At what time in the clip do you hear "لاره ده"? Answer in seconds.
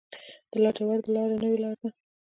1.63-1.89